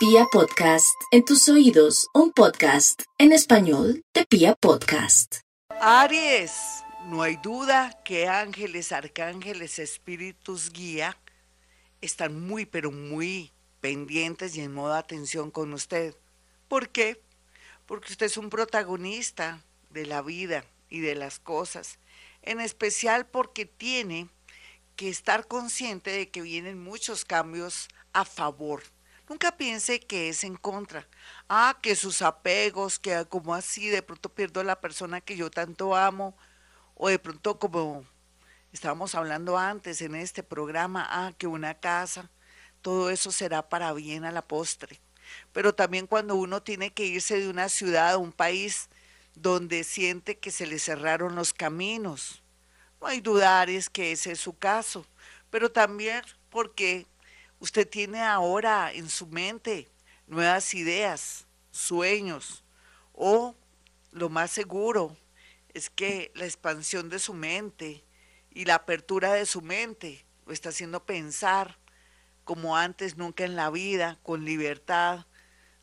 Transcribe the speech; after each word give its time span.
Pia 0.00 0.24
Podcast, 0.32 0.98
en 1.10 1.26
tus 1.26 1.46
oídos, 1.50 2.08
un 2.14 2.32
podcast 2.32 3.02
en 3.18 3.32
español 3.32 4.02
de 4.14 4.24
Pia 4.24 4.54
Podcast. 4.54 5.40
Aries, 5.78 6.52
no 7.08 7.20
hay 7.20 7.36
duda 7.36 8.00
que 8.02 8.26
ángeles, 8.26 8.92
arcángeles, 8.92 9.78
espíritus 9.78 10.72
guía 10.72 11.18
están 12.00 12.40
muy, 12.40 12.64
pero 12.64 12.90
muy 12.90 13.52
pendientes 13.82 14.56
y 14.56 14.62
en 14.62 14.72
modo 14.72 14.94
atención 14.94 15.50
con 15.50 15.74
usted. 15.74 16.16
¿Por 16.66 16.88
qué? 16.88 17.20
Porque 17.84 18.12
usted 18.12 18.24
es 18.24 18.38
un 18.38 18.48
protagonista 18.48 19.62
de 19.90 20.06
la 20.06 20.22
vida 20.22 20.64
y 20.88 21.00
de 21.00 21.14
las 21.14 21.38
cosas, 21.38 21.98
en 22.40 22.60
especial 22.60 23.26
porque 23.26 23.66
tiene 23.66 24.30
que 24.96 25.10
estar 25.10 25.46
consciente 25.46 26.10
de 26.10 26.30
que 26.30 26.40
vienen 26.40 26.82
muchos 26.82 27.26
cambios 27.26 27.88
a 28.14 28.24
favor. 28.24 28.82
Nunca 29.30 29.56
piense 29.56 30.00
que 30.00 30.28
es 30.28 30.42
en 30.42 30.56
contra. 30.56 31.06
Ah, 31.48 31.78
que 31.80 31.94
sus 31.94 32.20
apegos, 32.20 32.98
que 32.98 33.24
como 33.26 33.54
así, 33.54 33.88
de 33.88 34.02
pronto 34.02 34.28
pierdo 34.28 34.58
a 34.58 34.64
la 34.64 34.80
persona 34.80 35.20
que 35.20 35.36
yo 35.36 35.52
tanto 35.52 35.94
amo, 35.94 36.36
o 36.96 37.08
de 37.08 37.20
pronto 37.20 37.56
como 37.60 38.04
estábamos 38.72 39.14
hablando 39.14 39.56
antes 39.56 40.02
en 40.02 40.16
este 40.16 40.42
programa, 40.42 41.06
ah, 41.08 41.32
que 41.38 41.46
una 41.46 41.78
casa, 41.78 42.28
todo 42.82 43.08
eso 43.08 43.30
será 43.30 43.68
para 43.68 43.92
bien 43.92 44.24
a 44.24 44.32
la 44.32 44.42
postre. 44.42 45.00
Pero 45.52 45.76
también 45.76 46.08
cuando 46.08 46.34
uno 46.34 46.64
tiene 46.64 46.92
que 46.92 47.06
irse 47.06 47.38
de 47.38 47.48
una 47.48 47.68
ciudad 47.68 48.14
a 48.14 48.18
un 48.18 48.32
país 48.32 48.88
donde 49.36 49.84
siente 49.84 50.38
que 50.40 50.50
se 50.50 50.66
le 50.66 50.80
cerraron 50.80 51.36
los 51.36 51.54
caminos, 51.54 52.42
no 53.00 53.06
hay 53.06 53.20
dudar 53.20 53.70
es 53.70 53.90
que 53.90 54.10
ese 54.10 54.32
es 54.32 54.40
su 54.40 54.58
caso, 54.58 55.06
pero 55.50 55.70
también 55.70 56.24
porque 56.50 57.06
usted 57.60 57.88
tiene 57.88 58.20
ahora 58.22 58.92
en 58.92 59.08
su 59.08 59.26
mente 59.26 59.88
nuevas 60.26 60.74
ideas, 60.74 61.46
sueños, 61.70 62.64
o 63.12 63.54
lo 64.12 64.28
más 64.28 64.50
seguro 64.50 65.16
es 65.72 65.90
que 65.90 66.32
la 66.34 66.46
expansión 66.46 67.08
de 67.08 67.18
su 67.18 67.34
mente 67.34 68.02
y 68.50 68.64
la 68.64 68.76
apertura 68.76 69.34
de 69.34 69.46
su 69.46 69.62
mente 69.62 70.24
lo 70.46 70.52
está 70.52 70.70
haciendo 70.70 71.04
pensar 71.04 71.78
como 72.44 72.76
antes 72.76 73.16
nunca 73.16 73.44
en 73.44 73.54
la 73.54 73.70
vida, 73.70 74.18
con 74.22 74.44
libertad, 74.44 75.26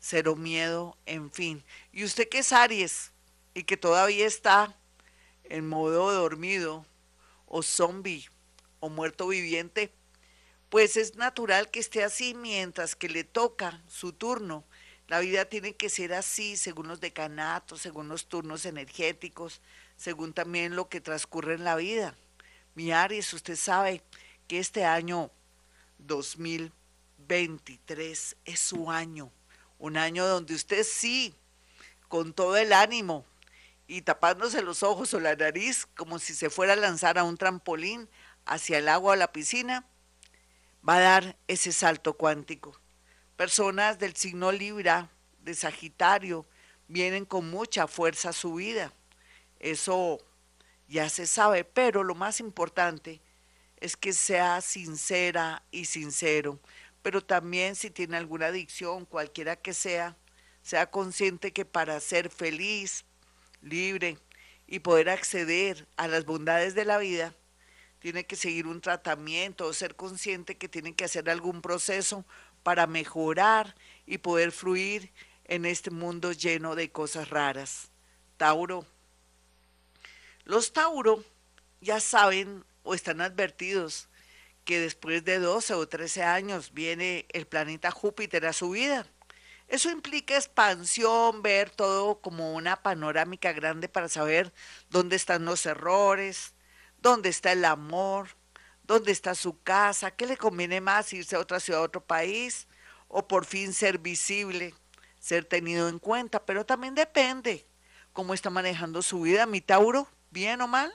cero 0.00 0.36
miedo, 0.36 0.98
en 1.06 1.30
fin. 1.30 1.64
Y 1.92 2.04
usted 2.04 2.28
que 2.28 2.40
es 2.40 2.52
Aries 2.52 3.12
y 3.54 3.62
que 3.62 3.76
todavía 3.76 4.26
está 4.26 4.76
en 5.44 5.66
modo 5.66 6.12
dormido, 6.12 6.84
o 7.46 7.62
zombie 7.62 8.28
o 8.80 8.90
muerto 8.90 9.28
viviente, 9.28 9.90
pues 10.70 10.96
es 10.96 11.16
natural 11.16 11.70
que 11.70 11.80
esté 11.80 12.04
así 12.04 12.34
mientras 12.34 12.94
que 12.94 13.08
le 13.08 13.24
toca 13.24 13.82
su 13.88 14.12
turno. 14.12 14.62
La 15.06 15.18
vida 15.20 15.46
tiene 15.46 15.74
que 15.74 15.88
ser 15.88 16.12
así 16.12 16.58
según 16.58 16.88
los 16.88 17.00
decanatos, 17.00 17.80
según 17.80 18.08
los 18.08 18.26
turnos 18.26 18.66
energéticos, 18.66 19.62
según 19.96 20.34
también 20.34 20.76
lo 20.76 20.90
que 20.90 21.00
transcurre 21.00 21.54
en 21.54 21.64
la 21.64 21.76
vida. 21.76 22.14
Mi 22.74 22.92
Aries, 22.92 23.32
usted 23.32 23.56
sabe 23.56 24.02
que 24.46 24.58
este 24.58 24.84
año 24.84 25.30
2023 25.98 28.36
es 28.44 28.60
su 28.60 28.90
año, 28.90 29.32
un 29.78 29.96
año 29.96 30.26
donde 30.26 30.54
usted 30.54 30.84
sí, 30.84 31.34
con 32.08 32.34
todo 32.34 32.58
el 32.58 32.74
ánimo, 32.74 33.24
y 33.86 34.02
tapándose 34.02 34.60
los 34.60 34.82
ojos 34.82 35.14
o 35.14 35.20
la 35.20 35.34
nariz 35.34 35.86
como 35.96 36.18
si 36.18 36.34
se 36.34 36.50
fuera 36.50 36.74
a 36.74 36.76
lanzar 36.76 37.16
a 37.18 37.24
un 37.24 37.38
trampolín 37.38 38.10
hacia 38.44 38.76
el 38.78 38.88
agua 38.88 39.14
o 39.14 39.16
la 39.16 39.32
piscina, 39.32 39.86
va 40.86 40.96
a 40.96 41.00
dar 41.00 41.36
ese 41.46 41.72
salto 41.72 42.14
cuántico. 42.14 42.78
Personas 43.36 43.98
del 43.98 44.16
signo 44.16 44.52
Libra, 44.52 45.10
de 45.40 45.54
Sagitario, 45.54 46.46
vienen 46.88 47.24
con 47.24 47.48
mucha 47.50 47.86
fuerza 47.86 48.30
a 48.30 48.32
su 48.32 48.54
vida. 48.54 48.92
Eso 49.60 50.18
ya 50.88 51.08
se 51.08 51.26
sabe, 51.26 51.64
pero 51.64 52.02
lo 52.02 52.14
más 52.14 52.40
importante 52.40 53.20
es 53.76 53.96
que 53.96 54.12
sea 54.12 54.60
sincera 54.60 55.62
y 55.70 55.84
sincero. 55.84 56.58
Pero 57.02 57.22
también 57.22 57.76
si 57.76 57.90
tiene 57.90 58.16
alguna 58.16 58.46
adicción, 58.46 59.04
cualquiera 59.04 59.56
que 59.56 59.74
sea, 59.74 60.16
sea 60.62 60.90
consciente 60.90 61.52
que 61.52 61.64
para 61.64 62.00
ser 62.00 62.30
feliz, 62.30 63.04
libre 63.62 64.18
y 64.66 64.80
poder 64.80 65.10
acceder 65.10 65.86
a 65.96 66.08
las 66.08 66.24
bondades 66.24 66.74
de 66.74 66.84
la 66.84 66.98
vida, 66.98 67.34
tiene 68.00 68.26
que 68.26 68.36
seguir 68.36 68.66
un 68.66 68.80
tratamiento 68.80 69.66
o 69.66 69.72
ser 69.72 69.96
consciente 69.96 70.56
que 70.56 70.68
tiene 70.68 70.94
que 70.94 71.04
hacer 71.04 71.28
algún 71.30 71.62
proceso 71.62 72.24
para 72.62 72.86
mejorar 72.86 73.74
y 74.06 74.18
poder 74.18 74.52
fluir 74.52 75.12
en 75.44 75.64
este 75.64 75.90
mundo 75.90 76.32
lleno 76.32 76.74
de 76.74 76.90
cosas 76.90 77.30
raras. 77.30 77.90
Tauro. 78.36 78.86
Los 80.44 80.72
Tauro 80.72 81.24
ya 81.80 82.00
saben 82.00 82.64
o 82.82 82.94
están 82.94 83.20
advertidos 83.20 84.08
que 84.64 84.80
después 84.80 85.24
de 85.24 85.38
12 85.38 85.74
o 85.74 85.88
13 85.88 86.22
años 86.22 86.72
viene 86.72 87.26
el 87.30 87.46
planeta 87.46 87.90
Júpiter 87.90 88.46
a 88.46 88.52
su 88.52 88.70
vida 88.70 89.06
eso 89.68 89.90
implica 89.90 90.34
expansión, 90.34 91.42
ver 91.42 91.68
todo 91.68 92.20
como 92.22 92.54
una 92.54 92.82
panorámica 92.82 93.52
grande 93.52 93.88
para 93.88 94.08
saber 94.08 94.52
dónde 94.88 95.16
están 95.16 95.44
los 95.44 95.66
errores, 95.66 96.54
dónde 97.00 97.28
está 97.28 97.52
el 97.52 97.64
amor, 97.64 98.28
dónde 98.84 99.12
está 99.12 99.34
su 99.34 99.62
casa, 99.62 100.10
qué 100.10 100.26
le 100.26 100.36
conviene 100.36 100.80
más 100.80 101.12
irse 101.12 101.36
a 101.36 101.40
otra 101.40 101.60
ciudad, 101.60 101.82
a 101.82 101.84
otro 101.84 102.02
país, 102.02 102.66
o 103.08 103.26
por 103.26 103.44
fin 103.44 103.72
ser 103.72 103.98
visible, 103.98 104.74
ser 105.18 105.44
tenido 105.44 105.88
en 105.88 105.98
cuenta, 105.98 106.44
pero 106.44 106.64
también 106.64 106.94
depende 106.94 107.66
cómo 108.12 108.34
está 108.34 108.50
manejando 108.50 109.02
su 109.02 109.22
vida, 109.22 109.46
mi 109.46 109.60
Tauro, 109.60 110.08
bien 110.30 110.60
o 110.60 110.68
mal, 110.68 110.92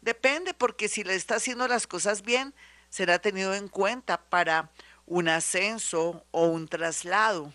depende, 0.00 0.54
porque 0.54 0.88
si 0.88 1.04
le 1.04 1.14
está 1.14 1.36
haciendo 1.36 1.66
las 1.68 1.86
cosas 1.86 2.22
bien, 2.22 2.54
será 2.90 3.18
tenido 3.18 3.54
en 3.54 3.68
cuenta 3.68 4.20
para 4.28 4.70
un 5.06 5.28
ascenso 5.28 6.24
o 6.30 6.46
un 6.46 6.68
traslado. 6.68 7.52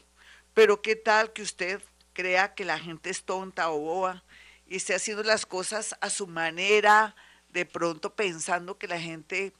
Pero 0.53 0.81
qué 0.81 0.95
tal 0.95 1.33
que 1.33 1.41
usted 1.41 1.81
crea 2.13 2.53
que 2.53 2.65
la 2.65 2.79
gente 2.79 3.09
es 3.09 3.23
tonta 3.23 3.69
o 3.69 3.79
boba 3.79 4.23
y 4.67 4.77
esté 4.77 4.95
haciendo 4.95 5.23
las 5.23 5.45
cosas 5.45 5.95
a 6.01 6.09
su 6.09 6.27
manera, 6.27 7.15
de 7.53 7.65
pronto 7.65 8.15
pensando 8.15 8.77
que 8.77 8.87
la 8.87 8.99
gente 8.99 9.53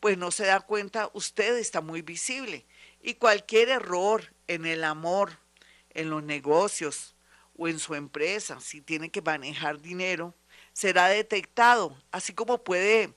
pues 0.00 0.16
no 0.16 0.30
se 0.30 0.46
da 0.46 0.60
cuenta, 0.60 1.10
usted 1.12 1.56
está 1.56 1.80
muy 1.80 2.02
visible. 2.02 2.64
Y 3.02 3.14
cualquier 3.14 3.68
error 3.68 4.32
en 4.46 4.64
el 4.64 4.84
amor, 4.84 5.38
en 5.90 6.10
los 6.10 6.22
negocios 6.22 7.14
o 7.56 7.68
en 7.68 7.78
su 7.78 7.94
empresa, 7.94 8.60
si 8.60 8.80
tiene 8.80 9.10
que 9.10 9.22
manejar 9.22 9.80
dinero, 9.80 10.34
será 10.72 11.08
detectado, 11.08 12.00
así 12.12 12.32
como 12.32 12.62
puede 12.62 13.12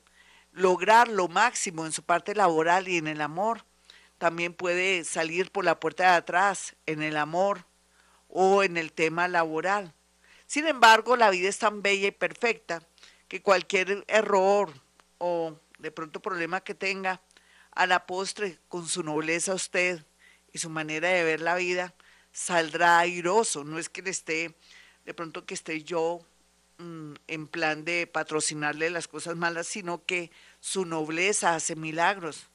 lograr 0.51 1.07
lo 1.07 1.27
máximo 1.27 1.85
en 1.85 1.91
su 1.91 2.03
parte 2.03 2.33
laboral 2.33 2.87
y 2.87 2.97
en 2.97 3.07
el 3.07 3.21
amor 3.21 3.63
también 4.21 4.53
puede 4.53 5.03
salir 5.03 5.51
por 5.51 5.65
la 5.65 5.79
puerta 5.79 6.03
de 6.03 6.17
atrás 6.17 6.75
en 6.85 7.01
el 7.01 7.17
amor 7.17 7.65
o 8.27 8.61
en 8.61 8.77
el 8.77 8.93
tema 8.93 9.27
laboral. 9.27 9.95
Sin 10.45 10.67
embargo, 10.67 11.15
la 11.15 11.31
vida 11.31 11.49
es 11.49 11.57
tan 11.57 11.81
bella 11.81 12.09
y 12.09 12.11
perfecta 12.11 12.83
que 13.31 13.41
cualquier 13.41 14.03
error 14.09 14.73
o 15.17 15.57
de 15.79 15.89
pronto 15.89 16.21
problema 16.21 16.59
que 16.59 16.75
tenga, 16.75 17.21
a 17.71 17.87
la 17.87 18.05
postre, 18.05 18.59
con 18.67 18.89
su 18.89 19.03
nobleza 19.03 19.53
usted 19.53 20.03
y 20.51 20.57
su 20.57 20.69
manera 20.69 21.07
de 21.07 21.23
ver 21.23 21.39
la 21.39 21.55
vida, 21.55 21.93
saldrá 22.33 22.99
airoso. 22.99 23.63
No 23.63 23.79
es 23.79 23.87
que 23.87 24.01
le 24.01 24.09
esté, 24.09 24.53
de 25.05 25.13
pronto 25.13 25.45
que 25.45 25.53
esté 25.53 25.81
yo 25.81 26.19
mm, 26.79 27.13
en 27.27 27.47
plan 27.47 27.85
de 27.85 28.05
patrocinarle 28.05 28.89
las 28.89 29.07
cosas 29.07 29.37
malas, 29.37 29.65
sino 29.65 30.03
que 30.05 30.29
su 30.59 30.83
nobleza 30.83 31.55
hace 31.55 31.77
milagros. 31.77 32.49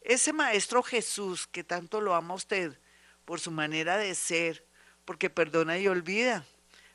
Ese 0.00 0.32
Maestro 0.32 0.82
Jesús 0.82 1.46
que 1.46 1.62
tanto 1.62 2.00
lo 2.00 2.16
ama 2.16 2.34
a 2.34 2.38
usted 2.38 2.76
por 3.24 3.38
su 3.38 3.52
manera 3.52 3.96
de 3.96 4.12
ser, 4.16 4.66
porque 5.04 5.30
perdona 5.30 5.78
y 5.78 5.86
olvida, 5.86 6.44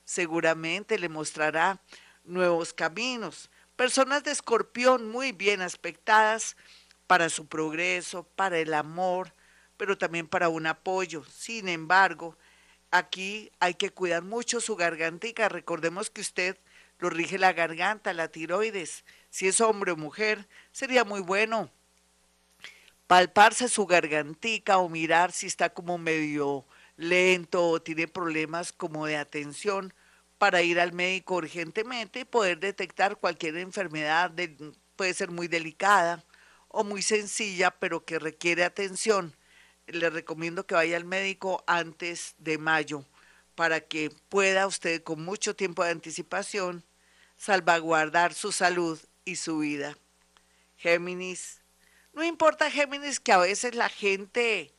seguramente 0.04 1.00
le 1.00 1.08
mostrará 1.08 1.80
nuevos 2.24 2.74
caminos. 2.74 3.50
Personas 3.76 4.24
de 4.24 4.32
escorpión 4.32 5.10
muy 5.10 5.32
bien 5.32 5.62
aspectadas 5.62 6.56
para 7.08 7.30
su 7.30 7.48
progreso, 7.48 8.24
para 8.24 8.60
el 8.60 8.74
amor, 8.74 9.34
pero 9.78 9.98
también 9.98 10.28
para 10.28 10.50
un 10.50 10.68
apoyo. 10.68 11.24
Sin 11.26 11.68
embargo, 11.68 12.38
aquí 12.92 13.52
hay 13.60 13.74
que 13.74 13.90
cuidar 13.90 14.24
mucho 14.24 14.62
su 14.62 14.76
gargantica. 14.76 15.50
Recordemos 15.50 16.10
que 16.10 16.22
usted 16.22 16.58
lo 17.00 17.10
rige 17.10 17.38
la 17.40 17.54
garganta, 17.54 18.14
la 18.14 18.28
tiroides. 18.28 19.04
Si 19.30 19.48
es 19.48 19.60
hombre 19.60 19.92
o 19.92 19.98
mujer, 19.98 20.48
sería 20.72 21.04
muy 21.04 21.22
bueno 21.22 21.72
palparse 23.08 23.68
su 23.68 23.88
gargantica 23.88 24.78
o 24.78 24.88
mirar 24.88 25.34
si 25.34 25.48
está 25.48 25.74
como 25.74 25.98
medio 25.98 26.66
lento 26.96 27.68
o 27.68 27.82
tiene 27.82 28.08
problemas 28.08 28.72
como 28.72 29.06
de 29.06 29.18
atención 29.18 29.94
para 30.42 30.64
ir 30.64 30.80
al 30.80 30.92
médico 30.92 31.36
urgentemente 31.36 32.22
y 32.22 32.26
poder 32.26 32.60
detectar 32.60 33.18
cualquier 33.18 33.58
enfermedad, 33.58 34.32
puede 34.96 35.14
ser 35.14 35.30
muy 35.30 35.48
delicada 35.48 36.26
o 36.68 36.84
muy 36.84 37.04
sencilla, 37.04 37.70
pero 37.70 38.06
que 38.06 38.18
requiere 38.18 38.64
atención. 38.64 39.36
le 39.86 40.10
recomiendo 40.10 40.66
que 40.66 40.74
vaya 40.74 40.98
al 40.98 41.06
médico 41.06 41.64
antes 41.68 42.34
de 42.40 42.58
mayo 42.58 43.06
para 43.54 43.82
que 43.82 44.10
pueda 44.30 44.66
usted 44.66 45.04
con 45.04 45.24
mucho 45.24 45.56
tiempo 45.56 45.84
de 45.84 45.92
anticipación 45.92 46.84
salvaguardar 47.38 48.34
su 48.34 48.52
salud 48.52 49.00
y 49.26 49.36
su 49.36 49.60
vida. 49.60 49.96
Géminis, 50.76 51.62
no 52.14 52.24
importa 52.24 52.72
Géminis 52.72 53.20
que 53.20 53.32
a 53.32 53.38
veces 53.38 53.76
la 53.76 53.90
gente 53.90 54.74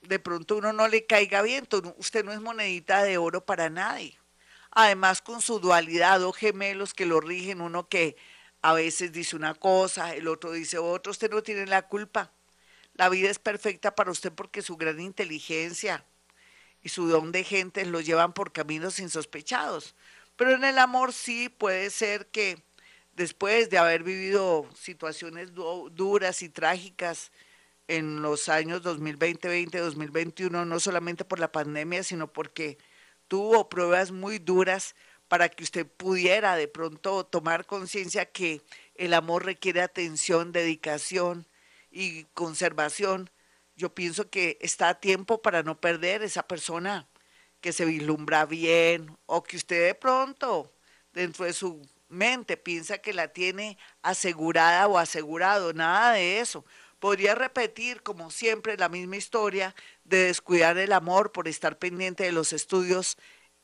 de 0.00 0.18
pronto 0.18 0.56
uno 0.56 0.72
no 0.72 0.88
le 0.88 1.06
caiga 1.06 1.40
bien, 1.42 1.68
usted 1.98 2.24
no 2.24 2.32
es 2.32 2.40
monedita 2.40 3.04
de 3.04 3.16
oro 3.16 3.46
para 3.46 3.70
nadie. 3.70 4.18
Además 4.70 5.22
con 5.22 5.40
su 5.40 5.60
dualidad, 5.60 6.20
dos 6.20 6.36
gemelos 6.36 6.94
que 6.94 7.06
lo 7.06 7.20
rigen, 7.20 7.60
uno 7.60 7.88
que 7.88 8.16
a 8.62 8.72
veces 8.72 9.12
dice 9.12 9.36
una 9.36 9.54
cosa, 9.54 10.14
el 10.14 10.28
otro 10.28 10.52
dice 10.52 10.78
otra, 10.78 11.10
usted 11.10 11.30
no 11.30 11.42
tiene 11.42 11.66
la 11.66 11.88
culpa. 11.88 12.32
La 12.94 13.08
vida 13.08 13.30
es 13.30 13.38
perfecta 13.38 13.94
para 13.94 14.10
usted 14.10 14.32
porque 14.32 14.62
su 14.62 14.76
gran 14.76 15.00
inteligencia 15.00 16.04
y 16.82 16.88
su 16.88 17.06
don 17.08 17.32
de 17.32 17.44
gente 17.44 17.84
lo 17.86 18.00
llevan 18.00 18.32
por 18.32 18.52
caminos 18.52 18.98
insospechados. 18.98 19.94
Pero 20.36 20.52
en 20.52 20.64
el 20.64 20.78
amor 20.78 21.12
sí 21.12 21.48
puede 21.48 21.90
ser 21.90 22.26
que 22.26 22.62
después 23.14 23.70
de 23.70 23.78
haber 23.78 24.02
vivido 24.02 24.68
situaciones 24.74 25.52
duras 25.54 26.42
y 26.42 26.48
trágicas 26.48 27.32
en 27.88 28.22
los 28.22 28.48
años 28.48 28.82
2020, 28.82 29.78
2021, 29.78 30.64
no 30.64 30.80
solamente 30.80 31.24
por 31.24 31.40
la 31.40 31.50
pandemia, 31.50 32.02
sino 32.02 32.32
porque 32.32 32.78
tuvo 33.28 33.68
pruebas 33.68 34.10
muy 34.10 34.38
duras 34.38 34.94
para 35.28 35.48
que 35.48 35.62
usted 35.62 35.86
pudiera 35.86 36.56
de 36.56 36.68
pronto 36.68 37.24
tomar 37.24 37.66
conciencia 37.66 38.26
que 38.26 38.62
el 38.94 39.14
amor 39.14 39.44
requiere 39.44 39.82
atención, 39.82 40.52
dedicación 40.52 41.46
y 41.90 42.24
conservación. 42.34 43.30
Yo 43.76 43.94
pienso 43.94 44.30
que 44.30 44.58
está 44.60 44.88
a 44.88 45.00
tiempo 45.00 45.40
para 45.40 45.62
no 45.62 45.80
perder 45.80 46.22
esa 46.22 46.42
persona 46.42 47.06
que 47.60 47.72
se 47.72 47.84
vislumbra 47.84 48.46
bien 48.46 49.16
o 49.26 49.42
que 49.42 49.56
usted 49.56 49.86
de 49.86 49.94
pronto 49.94 50.72
dentro 51.12 51.44
de 51.44 51.52
su 51.52 51.86
mente 52.08 52.56
piensa 52.56 52.98
que 52.98 53.12
la 53.12 53.28
tiene 53.28 53.76
asegurada 54.02 54.86
o 54.88 54.98
asegurado. 54.98 55.72
Nada 55.72 56.12
de 56.12 56.40
eso. 56.40 56.64
Podría 56.98 57.34
repetir, 57.34 58.02
como 58.02 58.30
siempre, 58.30 58.76
la 58.76 58.88
misma 58.88 59.16
historia 59.16 59.74
de 60.04 60.24
descuidar 60.24 60.78
el 60.78 60.92
amor 60.92 61.32
por 61.32 61.46
estar 61.46 61.78
pendiente 61.78 62.24
de 62.24 62.32
los 62.32 62.52
estudios 62.52 63.16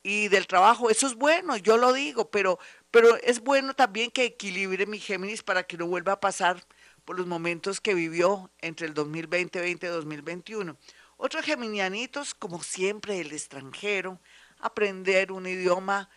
y 0.03 0.29
del 0.29 0.47
trabajo. 0.47 0.91
Eso 0.91 1.07
es 1.07 1.15
bueno, 1.15 1.57
yo 1.57 1.77
lo 1.77 1.93
digo, 1.93 2.31
pero, 2.31 2.59
pero 2.91 3.17
es 3.17 3.41
bueno 3.41 3.75
también 3.75 4.11
que 4.11 4.25
equilibre 4.25 4.87
mi 4.87 5.01
Géminis 5.01 5.43
para 5.43 5.65
que 5.65 5.77
no 5.77 5.87
vuelva 5.87 6.13
a 6.13 6.21
pasar 6.21 6.65
por 7.05 7.19
los 7.19 7.27
momentos 7.27 7.81
que 7.81 7.95
vivió 7.95 8.51
entre 8.61 8.87
el 8.87 8.95
2020 8.95 9.69
y 9.69 9.75
2021. 9.75 10.77
Otros 11.17 11.45
geminianitos, 11.45 12.35
como 12.35 12.63
siempre, 12.63 13.21
el 13.21 13.33
extranjero, 13.33 14.21
aprender 14.61 15.33
un 15.33 15.47
idioma 15.47 16.09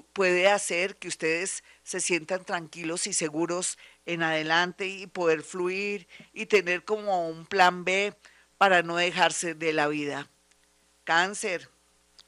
puede 0.00 0.48
hacer 0.48 0.96
que 0.96 1.08
ustedes 1.08 1.62
se 1.82 2.00
sientan 2.00 2.44
tranquilos 2.44 3.06
y 3.06 3.12
seguros 3.12 3.78
en 4.06 4.22
adelante 4.22 4.86
y 4.86 5.06
poder 5.06 5.42
fluir 5.42 6.08
y 6.32 6.46
tener 6.46 6.84
como 6.84 7.28
un 7.28 7.46
plan 7.46 7.84
B 7.84 8.14
para 8.58 8.82
no 8.82 8.96
dejarse 8.96 9.54
de 9.54 9.72
la 9.72 9.88
vida. 9.88 10.28
Cáncer. 11.04 11.68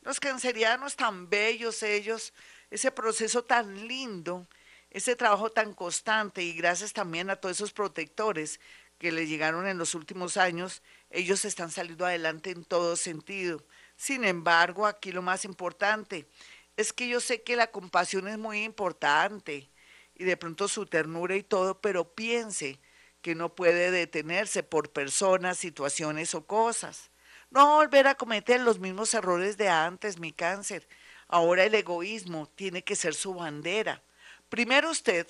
Los 0.02 0.20
cancerianos 0.20 0.96
tan 0.96 1.30
bellos 1.30 1.82
ellos, 1.82 2.34
ese 2.70 2.90
proceso 2.90 3.44
tan 3.44 3.88
lindo, 3.88 4.46
ese 4.90 5.16
trabajo 5.16 5.50
tan 5.50 5.72
constante 5.72 6.42
y 6.42 6.52
gracias 6.52 6.92
también 6.92 7.30
a 7.30 7.36
todos 7.36 7.56
esos 7.56 7.72
protectores 7.72 8.60
que 8.98 9.12
le 9.12 9.26
llegaron 9.26 9.66
en 9.66 9.78
los 9.78 9.94
últimos 9.94 10.36
años, 10.36 10.82
ellos 11.10 11.44
están 11.44 11.70
saliendo 11.70 12.06
adelante 12.06 12.50
en 12.50 12.64
todo 12.64 12.96
sentido. 12.96 13.64
Sin 13.96 14.24
embargo, 14.24 14.86
aquí 14.86 15.12
lo 15.12 15.22
más 15.22 15.44
importante 15.44 16.26
es 16.76 16.92
que 16.92 17.08
yo 17.08 17.20
sé 17.20 17.42
que 17.42 17.56
la 17.56 17.70
compasión 17.70 18.28
es 18.28 18.38
muy 18.38 18.64
importante 18.64 19.70
y 20.14 20.24
de 20.24 20.36
pronto 20.36 20.68
su 20.68 20.86
ternura 20.86 21.36
y 21.36 21.42
todo, 21.42 21.80
pero 21.80 22.14
piense 22.14 22.80
que 23.22 23.34
no 23.34 23.54
puede 23.54 23.90
detenerse 23.90 24.62
por 24.62 24.90
personas, 24.90 25.58
situaciones 25.58 26.34
o 26.34 26.46
cosas. 26.46 27.10
No 27.50 27.76
volver 27.76 28.06
a 28.06 28.16
cometer 28.16 28.60
los 28.60 28.78
mismos 28.78 29.14
errores 29.14 29.56
de 29.56 29.68
antes, 29.68 30.18
mi 30.18 30.32
cáncer. 30.32 30.86
Ahora 31.28 31.64
el 31.64 31.74
egoísmo 31.74 32.48
tiene 32.54 32.82
que 32.84 32.96
ser 32.96 33.14
su 33.14 33.34
bandera. 33.34 34.02
Primero 34.48 34.90
usted, 34.90 35.26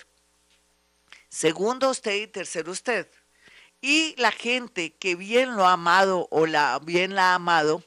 segundo 1.29 1.89
usted 1.89 2.15
y 2.15 2.27
tercero 2.27 2.71
usted. 2.71 3.09
Y 3.81 4.15
la 4.17 4.31
gente 4.31 4.93
que 4.95 5.15
bien 5.15 5.55
lo 5.55 5.65
ha 5.65 5.73
amado 5.73 6.27
o 6.31 6.47
la 6.47 6.79
bien 6.79 7.15
la 7.15 7.31
ha 7.31 7.35
amado, 7.35 7.83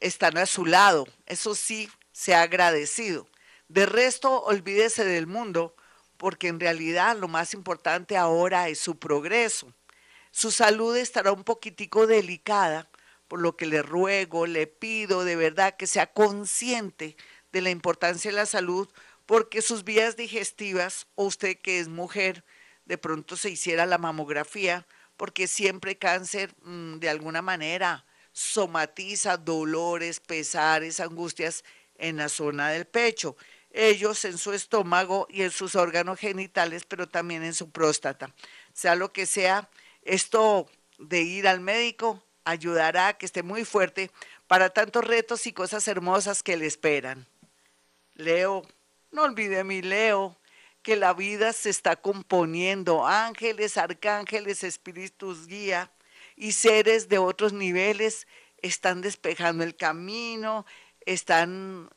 están 0.00 0.38
a 0.38 0.46
su 0.46 0.64
lado. 0.64 1.06
Eso 1.26 1.54
sí, 1.54 1.88
se 2.18 2.34
ha 2.34 2.42
agradecido. 2.42 3.28
De 3.68 3.86
resto, 3.86 4.42
olvídese 4.42 5.04
del 5.04 5.28
mundo 5.28 5.76
porque 6.16 6.48
en 6.48 6.58
realidad 6.58 7.16
lo 7.16 7.28
más 7.28 7.54
importante 7.54 8.16
ahora 8.16 8.68
es 8.68 8.80
su 8.80 8.98
progreso. 8.98 9.72
Su 10.32 10.50
salud 10.50 10.96
estará 10.96 11.30
un 11.30 11.44
poquitico 11.44 12.08
delicada, 12.08 12.90
por 13.28 13.40
lo 13.40 13.56
que 13.56 13.66
le 13.66 13.82
ruego, 13.82 14.48
le 14.48 14.66
pido 14.66 15.24
de 15.24 15.36
verdad 15.36 15.76
que 15.76 15.86
sea 15.86 16.12
consciente 16.12 17.16
de 17.52 17.60
la 17.60 17.70
importancia 17.70 18.32
de 18.32 18.36
la 18.36 18.46
salud, 18.46 18.88
porque 19.24 19.62
sus 19.62 19.84
vías 19.84 20.16
digestivas, 20.16 21.06
o 21.14 21.26
usted 21.26 21.56
que 21.56 21.78
es 21.78 21.86
mujer, 21.86 22.44
de 22.84 22.98
pronto 22.98 23.36
se 23.36 23.50
hiciera 23.50 23.86
la 23.86 23.98
mamografía, 23.98 24.88
porque 25.16 25.46
siempre 25.46 25.98
cáncer 25.98 26.52
mm, 26.62 26.98
de 26.98 27.10
alguna 27.10 27.42
manera 27.42 28.04
somatiza 28.38 29.36
dolores, 29.36 30.20
pesares, 30.20 31.00
angustias 31.00 31.64
en 31.98 32.16
la 32.16 32.28
zona 32.28 32.70
del 32.70 32.86
pecho 32.86 33.36
ellos 33.70 34.24
en 34.24 34.38
su 34.38 34.52
estómago 34.52 35.26
y 35.30 35.42
en 35.42 35.50
sus 35.50 35.76
órganos 35.76 36.18
genitales, 36.18 36.84
pero 36.84 37.08
también 37.08 37.44
en 37.44 37.54
su 37.54 37.70
próstata. 37.70 38.34
Sea 38.72 38.94
lo 38.94 39.12
que 39.12 39.26
sea, 39.26 39.68
esto 40.02 40.68
de 40.98 41.22
ir 41.22 41.46
al 41.46 41.60
médico 41.60 42.22
ayudará 42.44 43.08
a 43.08 43.18
que 43.18 43.26
esté 43.26 43.42
muy 43.42 43.64
fuerte 43.64 44.10
para 44.46 44.70
tantos 44.70 45.04
retos 45.04 45.46
y 45.46 45.52
cosas 45.52 45.86
hermosas 45.86 46.42
que 46.42 46.56
le 46.56 46.66
esperan. 46.66 47.26
Leo, 48.14 48.62
no 49.10 49.22
olvide 49.24 49.62
mi 49.64 49.82
Leo, 49.82 50.36
que 50.82 50.96
la 50.96 51.12
vida 51.12 51.52
se 51.52 51.70
está 51.70 51.96
componiendo, 51.96 53.06
ángeles, 53.06 53.76
arcángeles, 53.76 54.64
espíritus 54.64 55.46
guía 55.46 55.90
y 56.36 56.52
seres 56.52 57.08
de 57.08 57.18
otros 57.18 57.52
niveles 57.52 58.26
están 58.62 59.02
despejando 59.02 59.64
el 59.64 59.76
camino, 59.76 60.64
están 61.08 61.88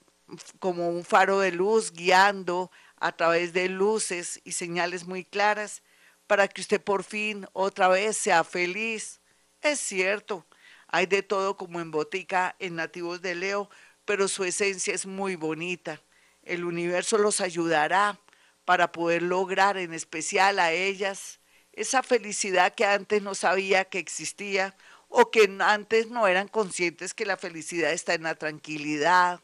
como 0.59 0.87
un 0.89 1.03
faro 1.03 1.39
de 1.39 1.51
luz 1.51 1.91
guiando 1.91 2.71
a 2.95 3.11
través 3.11 3.51
de 3.51 3.67
luces 3.67 4.39
y 4.45 4.53
señales 4.53 5.05
muy 5.05 5.25
claras 5.25 5.83
para 6.27 6.47
que 6.47 6.61
usted 6.61 6.81
por 6.81 7.03
fin 7.03 7.45
otra 7.51 7.89
vez 7.89 8.15
sea 8.15 8.45
feliz. 8.45 9.19
Es 9.61 9.81
cierto, 9.81 10.45
hay 10.87 11.07
de 11.07 11.23
todo 11.23 11.57
como 11.57 11.81
en 11.81 11.91
botica 11.91 12.55
en 12.59 12.75
nativos 12.75 13.21
de 13.21 13.35
Leo, 13.35 13.69
pero 14.05 14.29
su 14.29 14.45
esencia 14.45 14.93
es 14.93 15.05
muy 15.05 15.35
bonita. 15.35 16.01
El 16.43 16.63
universo 16.63 17.17
los 17.17 17.41
ayudará 17.41 18.17
para 18.63 18.93
poder 18.93 19.23
lograr 19.23 19.75
en 19.75 19.93
especial 19.93 20.57
a 20.59 20.71
ellas 20.71 21.41
esa 21.73 22.01
felicidad 22.01 22.73
que 22.75 22.85
antes 22.85 23.21
no 23.21 23.35
sabía 23.35 23.83
que 23.85 23.99
existía 23.99 24.73
o 25.11 25.29
que 25.29 25.55
antes 25.59 26.09
no 26.09 26.25
eran 26.25 26.47
conscientes 26.47 27.13
que 27.13 27.25
la 27.25 27.35
felicidad 27.35 27.91
está 27.91 28.13
en 28.13 28.23
la 28.23 28.35
tranquilidad, 28.35 29.41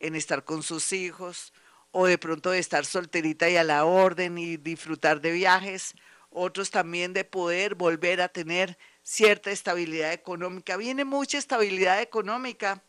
en 0.00 0.16
estar 0.16 0.44
con 0.44 0.62
sus 0.62 0.92
hijos 0.92 1.52
o 1.92 2.06
de 2.06 2.18
pronto 2.18 2.50
de 2.50 2.58
estar 2.58 2.84
solterita 2.84 3.48
y 3.48 3.56
a 3.56 3.64
la 3.64 3.84
orden 3.84 4.36
y 4.36 4.56
disfrutar 4.56 5.20
de 5.20 5.30
viajes, 5.30 5.94
otros 6.28 6.70
también 6.70 7.12
de 7.12 7.24
poder 7.24 7.76
volver 7.76 8.20
a 8.20 8.28
tener 8.28 8.76
cierta 9.02 9.52
estabilidad 9.52 10.12
económica. 10.12 10.76
Viene 10.76 11.04
mucha 11.04 11.38
estabilidad 11.38 12.02
económica 12.02 12.82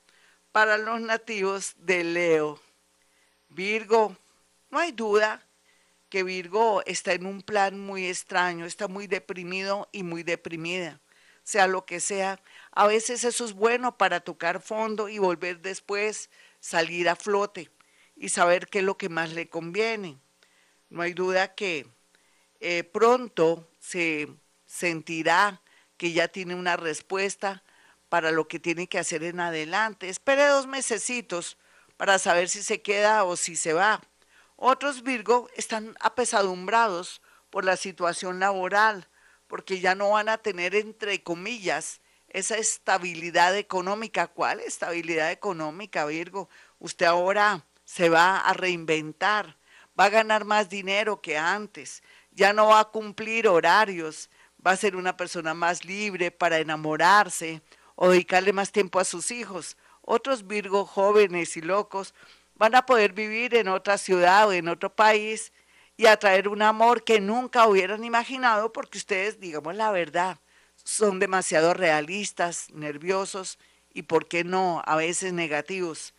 para 0.51 0.77
los 0.79 0.99
nativos 0.99 1.75
de 1.77 2.03
Leo. 2.03 2.59
Virgo, 3.47 4.17
no 4.71 4.79
hay 4.79 4.91
duda 4.91 5.47
que 6.09 6.23
Virgo 6.23 6.81
está 6.87 7.13
en 7.13 7.27
un 7.27 7.43
plan 7.43 7.79
muy 7.79 8.07
extraño, 8.07 8.65
está 8.65 8.87
muy 8.87 9.05
deprimido 9.05 9.87
y 9.91 10.01
muy 10.01 10.23
deprimida, 10.23 10.99
sea 11.47 11.65
lo 11.67 11.85
que 11.85 12.01
sea. 12.01 12.41
A 12.71 12.87
veces 12.87 13.23
eso 13.23 13.45
es 13.45 13.53
bueno 13.53 13.97
para 13.97 14.19
tocar 14.19 14.61
fondo 14.61 15.07
y 15.07 15.17
volver 15.17 15.61
después 15.61 16.29
salir 16.59 17.07
a 17.07 17.15
flote 17.15 17.71
y 18.17 18.27
saber 18.27 18.67
qué 18.67 18.79
es 18.79 18.83
lo 18.83 18.97
que 18.97 19.07
más 19.07 19.31
le 19.31 19.47
conviene. 19.47 20.17
No 20.89 21.03
hay 21.03 21.13
duda 21.13 21.55
que 21.55 21.87
eh, 22.59 22.83
pronto 22.83 23.71
se 23.79 24.27
sentirá 24.65 25.61
que 25.95 26.11
ya 26.11 26.27
tiene 26.27 26.53
una 26.53 26.75
respuesta 26.75 27.63
para 28.09 28.31
lo 28.31 28.49
que 28.49 28.59
tiene 28.59 28.87
que 28.87 28.99
hacer 28.99 29.23
en 29.23 29.39
adelante. 29.39 30.09
Espere 30.09 30.47
dos 30.47 30.67
mesecitos 30.67 31.57
para 31.95 32.19
saber 32.19 32.49
si 32.49 32.61
se 32.61 32.81
queda 32.81 33.23
o 33.23 33.37
si 33.37 33.55
se 33.55 33.71
va. 33.71 34.01
Otros 34.57 35.01
Virgo 35.01 35.49
están 35.55 35.95
apesadumbrados 36.01 37.21
por 37.49 37.63
la 37.63 37.77
situación 37.77 38.41
laboral, 38.41 39.07
porque 39.47 39.79
ya 39.79 39.95
no 39.95 40.11
van 40.11 40.29
a 40.29 40.37
tener, 40.37 40.75
entre 40.75 41.23
comillas, 41.23 42.01
esa 42.29 42.57
estabilidad 42.57 43.57
económica. 43.57 44.27
¿Cuál 44.27 44.59
estabilidad 44.59 45.31
económica, 45.31 46.05
Virgo? 46.05 46.49
Usted 46.79 47.05
ahora 47.05 47.65
se 47.85 48.09
va 48.09 48.37
a 48.39 48.53
reinventar, 48.53 49.57
va 49.99 50.05
a 50.05 50.09
ganar 50.09 50.45
más 50.45 50.69
dinero 50.69 51.21
que 51.21 51.37
antes, 51.37 52.03
ya 52.31 52.53
no 52.53 52.67
va 52.67 52.81
a 52.81 52.85
cumplir 52.85 53.47
horarios, 53.47 54.29
va 54.65 54.71
a 54.71 54.77
ser 54.77 54.95
una 54.95 55.15
persona 55.15 55.53
más 55.53 55.85
libre 55.85 56.29
para 56.29 56.59
enamorarse 56.59 57.61
o 57.95 58.09
dedicarle 58.09 58.53
más 58.53 58.71
tiempo 58.71 58.99
a 58.99 59.05
sus 59.05 59.31
hijos. 59.31 59.77
Otros 60.01 60.45
Virgo 60.45 60.85
jóvenes 60.85 61.57
y 61.57 61.61
locos 61.61 62.13
van 62.55 62.75
a 62.75 62.85
poder 62.85 63.13
vivir 63.13 63.55
en 63.55 63.67
otra 63.67 63.97
ciudad 63.97 64.47
o 64.49 64.53
en 64.53 64.67
otro 64.67 64.93
país 64.93 65.53
y 65.97 66.05
atraer 66.05 66.47
un 66.47 66.61
amor 66.61 67.03
que 67.03 67.19
nunca 67.19 67.67
hubieran 67.67 68.03
imaginado 68.03 68.71
porque 68.71 68.99
ustedes, 68.99 69.39
digamos 69.39 69.75
la 69.75 69.91
verdad, 69.91 70.39
son 70.83 71.19
demasiado 71.19 71.73
realistas, 71.73 72.69
nerviosos 72.71 73.57
y, 73.93 74.03
¿por 74.03 74.27
qué 74.27 74.43
no?, 74.43 74.83
a 74.85 74.95
veces 74.95 75.33
negativos. 75.33 76.13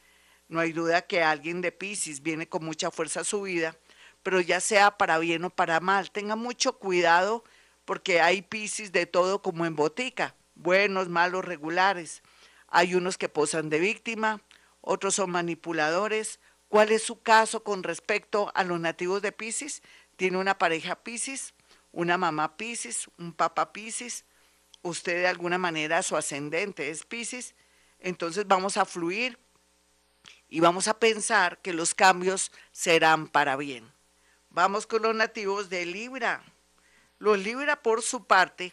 No 0.49 0.61
hay 0.61 0.73
duda 0.73 1.03
que 1.03 1.23
alguien 1.23 1.61
de 1.61 1.73
Pisces 1.73 2.23
viene 2.23 2.49
con 2.49 2.65
mucha 2.65 2.91
fuerza 2.91 3.21
a 3.21 3.25
su 3.25 3.43
vida, 3.43 3.77
pero 4.23 4.41
ya 4.41 4.61
sea 4.61 4.99
para 4.99 5.19
bien 5.19 5.45
o 5.45 5.51
para 5.51 5.79
mal, 5.79 6.11
tenga 6.11 6.37
mucho 6.37 6.79
cuidado 6.79 7.45
porque 7.85 8.21
hay 8.21 8.43
Pisces 8.43 8.91
de 8.93 9.07
todo 9.07 9.43
como 9.43 9.65
en 9.65 9.77
botica, 9.77 10.35
buenos, 10.57 11.09
malos, 11.09 11.45
regulares. 11.45 12.23
Hay 12.67 12.95
unos 12.95 13.17
que 13.17 13.29
posan 13.29 13.71
de 13.71 13.79
víctima, 13.79 14.43
otros 14.81 15.15
son 15.15 15.31
manipuladores, 15.31 16.41
¿Cuál 16.69 16.93
es 16.93 17.03
su 17.03 17.23
caso 17.23 17.65
con 17.65 17.83
respecto 17.83 18.53
a 18.55 18.63
los 18.63 18.79
nativos 18.79 19.23
de 19.23 19.33
Pisces? 19.33 19.83
Tiene 20.17 20.37
una 20.37 20.59
pareja 20.59 21.03
Pisces, 21.03 21.55
una 21.93 22.19
mamá 22.19 22.57
Pisces, 22.57 23.09
un 23.19 23.33
papá 23.33 23.73
Pisces, 23.73 24.25
usted 24.83 25.17
de 25.23 25.29
alguna 25.29 25.59
manera 25.59 26.03
su 26.03 26.17
ascendente 26.17 26.91
es 26.91 27.05
Pisces, 27.05 27.55
entonces 27.99 28.47
vamos 28.47 28.77
a 28.77 28.85
fluir 28.85 29.39
y 30.49 30.61
vamos 30.61 30.89
a 30.89 30.99
pensar 30.99 31.59
que 31.59 31.73
los 31.73 31.95
cambios 31.95 32.53
serán 32.73 33.29
para 33.29 33.57
bien. 33.57 33.91
Vamos 34.51 34.87
con 34.87 35.03
los 35.03 35.15
nativos 35.15 35.69
de 35.69 35.87
Libra. 35.87 36.43
Los 37.19 37.39
Libra 37.39 37.83
por 37.83 38.03
su 38.03 38.25
parte 38.25 38.73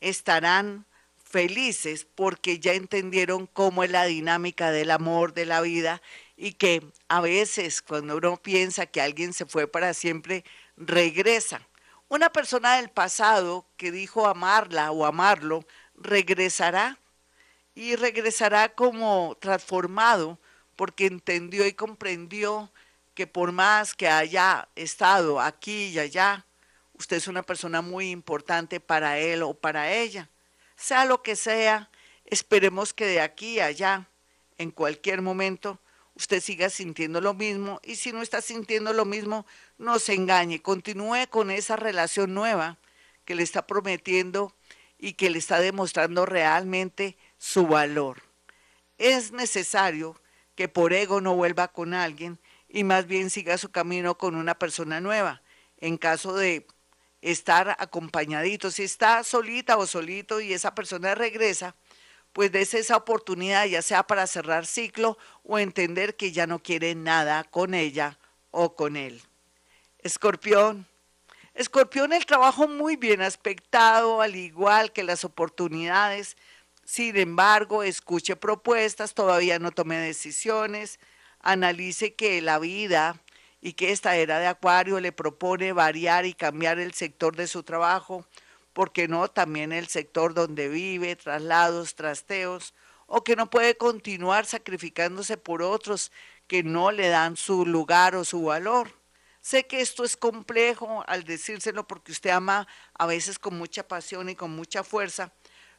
estarán 0.00 0.86
felices 1.30 2.06
porque 2.14 2.58
ya 2.58 2.74
entendieron 2.74 3.46
cómo 3.46 3.84
es 3.84 3.90
la 3.90 4.04
dinámica 4.04 4.72
del 4.72 4.90
amor, 4.90 5.32
de 5.32 5.46
la 5.46 5.60
vida 5.60 6.02
y 6.36 6.54
que 6.54 6.82
a 7.08 7.20
veces 7.20 7.82
cuando 7.82 8.16
uno 8.16 8.36
piensa 8.36 8.86
que 8.86 9.00
alguien 9.00 9.32
se 9.32 9.46
fue 9.46 9.68
para 9.68 9.94
siempre, 9.94 10.44
regresa. 10.76 11.66
Una 12.08 12.32
persona 12.32 12.76
del 12.76 12.90
pasado 12.90 13.64
que 13.76 13.92
dijo 13.92 14.26
amarla 14.26 14.90
o 14.90 15.06
amarlo, 15.06 15.64
regresará 15.94 16.98
y 17.76 17.94
regresará 17.94 18.70
como 18.74 19.36
transformado 19.40 20.38
porque 20.74 21.06
entendió 21.06 21.66
y 21.66 21.72
comprendió 21.74 22.72
que 23.14 23.28
por 23.28 23.52
más 23.52 23.94
que 23.94 24.08
haya 24.08 24.68
estado 24.74 25.40
aquí 25.40 25.88
y 25.88 25.98
allá, 26.00 26.44
usted 26.94 27.18
es 27.18 27.28
una 27.28 27.42
persona 27.42 27.82
muy 27.82 28.10
importante 28.10 28.80
para 28.80 29.18
él 29.18 29.42
o 29.42 29.54
para 29.54 29.92
ella. 29.92 30.28
Sea 30.80 31.04
lo 31.04 31.22
que 31.22 31.36
sea, 31.36 31.90
esperemos 32.24 32.94
que 32.94 33.04
de 33.04 33.20
aquí 33.20 33.60
a 33.60 33.66
allá, 33.66 34.08
en 34.56 34.70
cualquier 34.70 35.20
momento, 35.20 35.78
usted 36.14 36.40
siga 36.40 36.70
sintiendo 36.70 37.20
lo 37.20 37.34
mismo 37.34 37.80
y 37.84 37.96
si 37.96 38.12
no 38.12 38.22
está 38.22 38.40
sintiendo 38.40 38.94
lo 38.94 39.04
mismo, 39.04 39.44
no 39.76 39.98
se 39.98 40.14
engañe, 40.14 40.62
continúe 40.62 41.28
con 41.28 41.50
esa 41.50 41.76
relación 41.76 42.32
nueva 42.32 42.78
que 43.26 43.34
le 43.34 43.42
está 43.42 43.66
prometiendo 43.66 44.54
y 44.98 45.12
que 45.12 45.28
le 45.28 45.38
está 45.38 45.60
demostrando 45.60 46.24
realmente 46.24 47.18
su 47.36 47.66
valor. 47.66 48.22
Es 48.96 49.32
necesario 49.32 50.18
que 50.54 50.68
por 50.68 50.94
ego 50.94 51.20
no 51.20 51.34
vuelva 51.36 51.68
con 51.68 51.92
alguien 51.92 52.40
y 52.70 52.84
más 52.84 53.06
bien 53.06 53.28
siga 53.28 53.58
su 53.58 53.70
camino 53.70 54.16
con 54.16 54.34
una 54.34 54.54
persona 54.58 55.02
nueva. 55.02 55.42
En 55.76 55.98
caso 55.98 56.34
de 56.34 56.66
estar 57.22 57.76
acompañadito, 57.78 58.70
si 58.70 58.84
está 58.84 59.22
solita 59.24 59.76
o 59.76 59.86
solito 59.86 60.40
y 60.40 60.52
esa 60.52 60.74
persona 60.74 61.14
regresa, 61.14 61.74
pues 62.32 62.52
des 62.52 62.74
esa 62.74 62.96
oportunidad, 62.96 63.66
ya 63.66 63.82
sea 63.82 64.04
para 64.04 64.26
cerrar 64.26 64.66
ciclo 64.66 65.18
o 65.42 65.58
entender 65.58 66.16
que 66.16 66.32
ya 66.32 66.46
no 66.46 66.62
quiere 66.62 66.94
nada 66.94 67.44
con 67.44 67.74
ella 67.74 68.18
o 68.50 68.74
con 68.74 68.96
él. 68.96 69.20
Escorpión. 69.98 70.86
Escorpión, 71.54 72.12
el 72.12 72.24
trabajo 72.26 72.68
muy 72.68 72.96
bien 72.96 73.20
aspectado, 73.20 74.22
al 74.22 74.36
igual 74.36 74.92
que 74.92 75.02
las 75.02 75.24
oportunidades. 75.24 76.36
Sin 76.84 77.16
embargo, 77.16 77.82
escuche 77.82 78.36
propuestas, 78.36 79.14
todavía 79.14 79.58
no 79.58 79.72
tome 79.72 79.96
decisiones, 79.98 80.98
analice 81.40 82.14
que 82.14 82.40
la 82.40 82.58
vida 82.58 83.20
y 83.60 83.74
que 83.74 83.92
esta 83.92 84.16
era 84.16 84.38
de 84.38 84.46
Acuario 84.46 85.00
le 85.00 85.12
propone 85.12 85.72
variar 85.72 86.26
y 86.26 86.34
cambiar 86.34 86.78
el 86.78 86.94
sector 86.94 87.36
de 87.36 87.46
su 87.46 87.62
trabajo 87.62 88.26
¿por 88.72 88.92
qué 88.92 89.08
no? 89.08 89.28
También 89.28 89.72
el 89.72 89.88
sector 89.88 90.34
donde 90.34 90.68
vive, 90.68 91.16
traslados, 91.16 91.94
trasteos, 91.94 92.74
o 93.06 93.24
que 93.24 93.36
no 93.36 93.50
puede 93.50 93.76
continuar 93.76 94.46
sacrificándose 94.46 95.36
por 95.36 95.62
otros 95.62 96.12
que 96.46 96.62
no 96.62 96.92
le 96.92 97.08
dan 97.08 97.36
su 97.36 97.66
lugar 97.66 98.14
o 98.14 98.24
su 98.24 98.44
valor. 98.44 98.92
Sé 99.40 99.66
que 99.66 99.80
esto 99.80 100.04
es 100.04 100.16
complejo 100.16 101.02
al 101.06 101.24
decírselo 101.24 101.86
porque 101.86 102.12
usted 102.12 102.30
ama 102.30 102.68
a 102.94 103.06
veces 103.06 103.38
con 103.38 103.56
mucha 103.56 103.86
pasión 103.86 104.28
y 104.28 104.36
con 104.36 104.50
mucha 104.50 104.84
fuerza, 104.84 105.32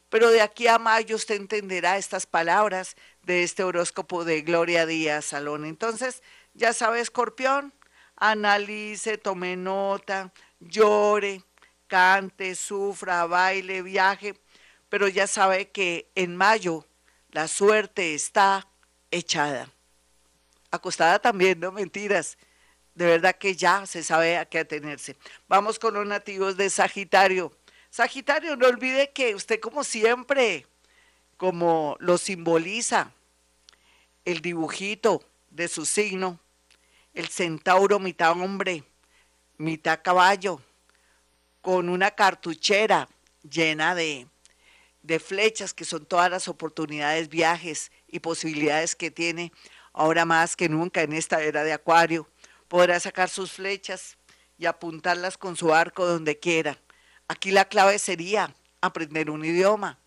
pero 0.09 0.29
de 0.29 0.41
aquí 0.41 0.67
a 0.67 0.77
mayo 0.77 1.15
usted 1.15 1.35
entenderá 1.35 1.97
estas 1.97 2.25
palabras 2.25 2.95
de 3.23 3.43
este 3.43 3.63
horóscopo 3.63 4.25
de 4.25 4.41
Gloria 4.41 4.85
Díaz 4.85 5.25
Salón. 5.25 5.63
Entonces, 5.63 6.21
ya 6.53 6.73
sabe, 6.73 6.99
escorpión, 6.99 7.73
analice, 8.15 9.17
tome 9.17 9.55
nota, 9.55 10.31
llore, 10.59 11.43
cante, 11.87 12.55
sufra, 12.55 13.25
baile, 13.25 13.81
viaje, 13.81 14.39
pero 14.89 15.07
ya 15.07 15.27
sabe 15.27 15.69
que 15.69 16.11
en 16.15 16.35
mayo 16.35 16.85
la 17.31 17.47
suerte 17.47 18.13
está 18.13 18.67
echada. 19.09 19.69
Acostada 20.69 21.19
también, 21.19 21.59
no 21.59 21.71
mentiras. 21.71 22.37
De 22.93 23.05
verdad 23.05 23.35
que 23.35 23.55
ya 23.55 23.85
se 23.85 24.03
sabe 24.03 24.37
a 24.37 24.45
qué 24.45 24.59
atenerse. 24.59 25.15
Vamos 25.47 25.79
con 25.79 25.93
los 25.93 26.05
nativos 26.05 26.57
de 26.57 26.69
Sagitario. 26.69 27.51
Sagitario, 27.89 28.55
no 28.55 28.67
olvide 28.67 29.11
que 29.11 29.33
usted 29.33 29.59
como 29.59 29.83
siempre, 29.83 30.65
como 31.37 31.97
lo 31.99 32.17
simboliza 32.17 33.11
el 34.23 34.41
dibujito 34.41 35.25
de 35.51 35.67
su 35.67 35.85
signo, 35.85 36.39
el 37.13 37.27
centauro 37.27 37.99
mitad 37.99 38.31
hombre, 38.31 38.83
mitad 39.57 39.99
caballo, 40.03 40.61
con 41.61 41.89
una 41.89 42.11
cartuchera 42.11 43.07
llena 43.47 43.93
de, 43.93 44.27
de 45.03 45.19
flechas, 45.19 45.73
que 45.73 45.85
son 45.85 46.05
todas 46.05 46.31
las 46.31 46.47
oportunidades, 46.47 47.29
viajes 47.29 47.91
y 48.07 48.19
posibilidades 48.19 48.95
que 48.95 49.11
tiene 49.11 49.51
ahora 49.93 50.25
más 50.25 50.55
que 50.55 50.69
nunca 50.69 51.01
en 51.01 51.13
esta 51.13 51.41
era 51.43 51.63
de 51.63 51.73
Acuario. 51.73 52.27
Podrá 52.67 52.99
sacar 52.99 53.29
sus 53.29 53.51
flechas 53.51 54.17
y 54.57 54.65
apuntarlas 54.65 55.37
con 55.37 55.55
su 55.55 55.73
arco 55.73 56.05
donde 56.05 56.39
quiera. 56.39 56.79
Aquí 57.27 57.51
la 57.51 57.65
clave 57.65 57.99
sería 57.99 58.55
aprender 58.79 59.29
un 59.29 59.43
idioma. 59.43 59.99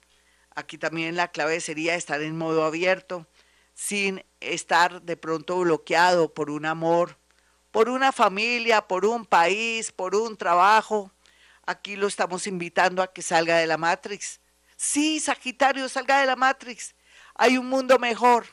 Aquí 0.54 0.78
también 0.78 1.16
la 1.16 1.28
clave 1.28 1.60
sería 1.60 1.94
estar 1.94 2.22
en 2.22 2.36
modo 2.36 2.64
abierto, 2.64 3.26
sin 3.74 4.24
estar 4.52 5.02
de 5.02 5.16
pronto 5.16 5.58
bloqueado 5.60 6.32
por 6.32 6.50
un 6.50 6.66
amor, 6.66 7.16
por 7.70 7.88
una 7.88 8.12
familia, 8.12 8.86
por 8.86 9.06
un 9.06 9.24
país, 9.24 9.90
por 9.92 10.14
un 10.14 10.36
trabajo, 10.36 11.10
Aquí 11.66 11.96
lo 11.96 12.06
estamos 12.06 12.46
invitando 12.46 13.02
a 13.02 13.12
que 13.12 13.22
salga 13.22 13.56
de 13.56 13.66
la 13.66 13.78
Matrix. 13.78 14.40
Sí, 14.76 15.18
Sagitario, 15.18 15.88
salga 15.88 16.20
de 16.20 16.26
la 16.26 16.36
Matrix. 16.36 16.94
Hay 17.34 17.56
un 17.56 17.68
mundo 17.68 17.98
mejor. 17.98 18.46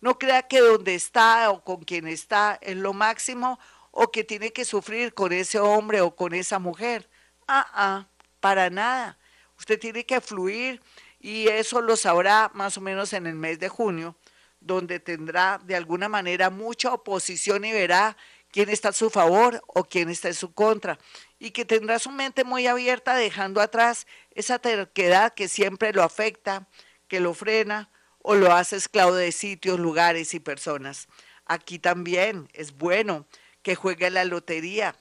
No 0.00 0.18
crea 0.18 0.42
que 0.42 0.60
donde 0.60 0.94
está 0.94 1.50
o 1.50 1.64
con 1.64 1.82
quien 1.84 2.06
está 2.06 2.58
es 2.60 2.76
lo 2.76 2.92
máximo 2.92 3.58
o 3.90 4.10
que 4.10 4.24
tiene 4.24 4.52
que 4.52 4.64
sufrir 4.64 5.14
con 5.14 5.32
ese 5.32 5.60
hombre 5.60 6.02
o 6.02 6.14
con 6.14 6.34
esa 6.34 6.58
mujer. 6.58 7.08
Ah, 7.48 7.66
ah, 7.72 8.06
para 8.40 8.68
nada. 8.68 9.18
Usted 9.58 9.78
tiene 9.78 10.04
que 10.04 10.20
fluir 10.20 10.82
y 11.20 11.48
eso 11.48 11.80
lo 11.80 11.96
sabrá 11.96 12.50
más 12.52 12.76
o 12.76 12.82
menos 12.82 13.12
en 13.14 13.26
el 13.26 13.36
mes 13.36 13.60
de 13.60 13.68
junio, 13.68 14.16
donde 14.64 15.00
tendrá 15.00 15.60
de 15.64 15.76
alguna 15.76 16.08
manera 16.08 16.50
mucha 16.50 16.92
oposición 16.92 17.64
y 17.64 17.72
verá 17.72 18.16
quién 18.50 18.68
está 18.68 18.90
a 18.90 18.92
su 18.92 19.10
favor 19.10 19.62
o 19.66 19.84
quién 19.84 20.10
está 20.10 20.28
en 20.28 20.34
su 20.34 20.52
contra 20.52 20.98
y 21.38 21.50
que 21.50 21.64
tendrá 21.64 21.98
su 21.98 22.10
mente 22.10 22.44
muy 22.44 22.66
abierta 22.66 23.14
dejando 23.14 23.60
atrás 23.60 24.06
esa 24.32 24.58
terquedad 24.58 25.34
que 25.34 25.48
siempre 25.48 25.92
lo 25.92 26.02
afecta, 26.02 26.68
que 27.08 27.20
lo 27.20 27.34
frena 27.34 27.90
o 28.18 28.34
lo 28.34 28.52
hace 28.52 28.76
esclavo 28.76 29.14
de 29.14 29.32
sitios, 29.32 29.80
lugares 29.80 30.34
y 30.34 30.40
personas. 30.40 31.08
Aquí 31.46 31.78
también 31.78 32.48
es 32.52 32.76
bueno 32.76 33.26
que 33.62 33.74
juegue 33.74 34.10
la 34.10 34.24
lotería 34.24 34.94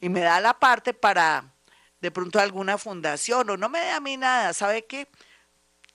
y 0.00 0.08
me 0.08 0.20
da 0.20 0.40
la 0.40 0.58
parte 0.58 0.94
para 0.94 1.54
de 2.00 2.10
pronto 2.10 2.38
alguna 2.40 2.78
fundación 2.78 3.48
o 3.50 3.56
no 3.56 3.68
me 3.68 3.80
da 3.80 3.96
a 3.96 4.00
mí 4.00 4.16
nada, 4.16 4.52
¿sabe 4.52 4.84
qué? 4.84 5.08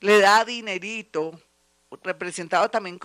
le 0.01 0.19
da 0.19 0.43
dinerito, 0.43 1.39
representado 2.03 2.69
también 2.69 2.99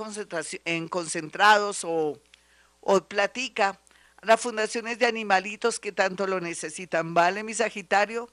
en 0.65 0.89
concentrados 0.89 1.85
o, 1.85 2.21
o 2.81 3.01
platica 3.01 3.81
a 4.17 4.27
las 4.27 4.41
fundaciones 4.41 4.99
de 4.99 5.07
animalitos 5.07 5.81
que 5.81 5.93
tanto 5.93 6.27
lo 6.27 6.41
necesitan. 6.41 7.15
¿Vale, 7.15 7.43
mi 7.43 7.55
Sagitario? 7.55 8.29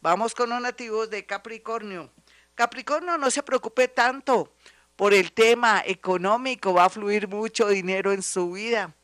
Vamos 0.00 0.34
con 0.34 0.50
los 0.50 0.60
nativos 0.60 1.10
de 1.10 1.24
Capricornio. 1.24 2.10
Capricornio, 2.54 3.18
no 3.18 3.30
se 3.30 3.42
preocupe 3.42 3.88
tanto 3.88 4.54
por 4.96 5.12
el 5.12 5.32
tema 5.32 5.82
económico, 5.84 6.74
va 6.74 6.84
a 6.84 6.90
fluir 6.90 7.26
mucho 7.26 7.68
dinero 7.68 8.12
en 8.12 8.22
su 8.22 8.52
vida. 8.52 8.94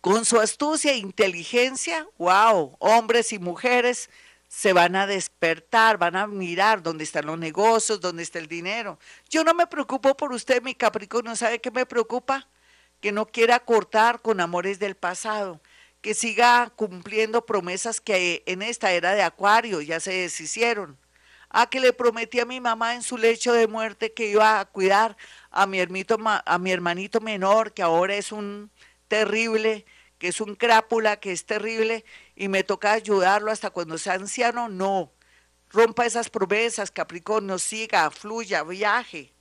Con 0.00 0.24
su 0.24 0.40
astucia 0.40 0.92
e 0.92 0.96
inteligencia, 0.96 2.08
wow, 2.18 2.76
hombres 2.78 3.32
y 3.32 3.38
mujeres 3.38 4.08
se 4.54 4.74
van 4.74 4.96
a 4.96 5.06
despertar, 5.06 5.96
van 5.96 6.14
a 6.14 6.26
mirar 6.26 6.82
dónde 6.82 7.04
están 7.04 7.24
los 7.24 7.38
negocios, 7.38 8.02
dónde 8.02 8.22
está 8.22 8.38
el 8.38 8.48
dinero. 8.48 8.98
Yo 9.30 9.44
no 9.44 9.54
me 9.54 9.66
preocupo 9.66 10.14
por 10.14 10.30
usted, 10.30 10.62
mi 10.62 10.74
Capricornio, 10.74 11.34
¿sabe 11.36 11.58
qué 11.58 11.70
me 11.70 11.86
preocupa? 11.86 12.46
Que 13.00 13.12
no 13.12 13.24
quiera 13.24 13.60
cortar 13.60 14.20
con 14.20 14.40
amores 14.40 14.78
del 14.78 14.94
pasado, 14.94 15.62
que 16.02 16.12
siga 16.12 16.70
cumpliendo 16.76 17.46
promesas 17.46 17.98
que 17.98 18.42
en 18.44 18.60
esta 18.60 18.92
era 18.92 19.14
de 19.14 19.22
Acuario 19.22 19.80
ya 19.80 20.00
se 20.00 20.12
deshicieron 20.12 20.98
a 21.48 21.70
que 21.70 21.80
le 21.80 21.94
prometí 21.94 22.38
a 22.38 22.44
mi 22.44 22.60
mamá 22.60 22.94
en 22.94 23.02
su 23.02 23.16
lecho 23.16 23.54
de 23.54 23.68
muerte 23.68 24.12
que 24.12 24.26
iba 24.26 24.60
a 24.60 24.66
cuidar 24.66 25.16
a 25.50 25.66
mi, 25.66 25.80
hermito, 25.80 26.18
a 26.26 26.58
mi 26.58 26.72
hermanito 26.72 27.20
menor, 27.20 27.72
que 27.72 27.80
ahora 27.80 28.16
es 28.16 28.30
un 28.30 28.70
terrible, 29.08 29.86
que 30.18 30.28
es 30.28 30.42
un 30.42 30.56
crápula, 30.56 31.16
que 31.16 31.32
es 31.32 31.46
terrible, 31.46 32.04
y 32.42 32.48
me 32.48 32.64
toca 32.64 32.90
ayudarlo 32.90 33.52
hasta 33.52 33.70
cuando 33.70 33.96
sea 33.98 34.14
anciano, 34.14 34.68
no. 34.68 35.12
Rompa 35.70 36.06
esas 36.06 36.28
promesas, 36.28 36.90
Capricornio, 36.90 37.56
siga, 37.56 38.10
fluya, 38.10 38.64
viaje, 38.64 39.32